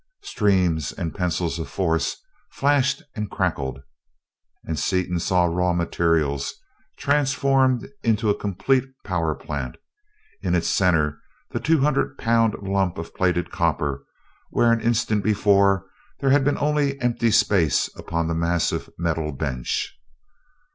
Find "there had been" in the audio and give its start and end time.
16.19-16.57